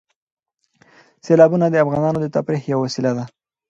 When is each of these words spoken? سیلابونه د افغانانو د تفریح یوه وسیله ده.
سیلابونه 1.25 1.65
د 1.69 1.75
افغانانو 1.83 2.17
د 2.21 2.27
تفریح 2.35 2.63
یوه 2.71 2.81
وسیله 2.85 3.11
ده. 3.17 3.25